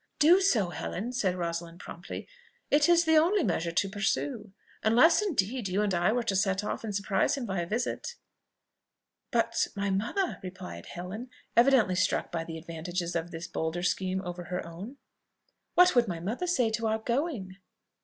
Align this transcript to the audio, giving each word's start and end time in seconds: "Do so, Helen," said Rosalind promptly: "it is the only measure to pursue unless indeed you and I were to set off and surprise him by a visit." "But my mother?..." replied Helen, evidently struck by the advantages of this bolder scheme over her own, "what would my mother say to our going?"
"Do 0.17 0.41
so, 0.41 0.69
Helen," 0.69 1.13
said 1.13 1.35
Rosalind 1.35 1.79
promptly: 1.79 2.27
"it 2.71 2.89
is 2.89 3.05
the 3.05 3.17
only 3.17 3.43
measure 3.43 3.71
to 3.71 3.87
pursue 3.87 4.51
unless 4.81 5.21
indeed 5.21 5.67
you 5.67 5.83
and 5.83 5.93
I 5.93 6.11
were 6.11 6.23
to 6.23 6.35
set 6.35 6.63
off 6.63 6.83
and 6.83 6.95
surprise 6.95 7.37
him 7.37 7.45
by 7.45 7.59
a 7.59 7.67
visit." 7.67 8.15
"But 9.29 9.67
my 9.75 9.91
mother?..." 9.91 10.39
replied 10.41 10.87
Helen, 10.87 11.29
evidently 11.55 11.93
struck 11.93 12.31
by 12.31 12.43
the 12.43 12.57
advantages 12.57 13.15
of 13.15 13.29
this 13.29 13.45
bolder 13.45 13.83
scheme 13.83 14.23
over 14.25 14.45
her 14.45 14.65
own, 14.65 14.97
"what 15.75 15.93
would 15.93 16.07
my 16.07 16.19
mother 16.19 16.47
say 16.47 16.71
to 16.71 16.87
our 16.87 16.97
going?" 16.97 17.57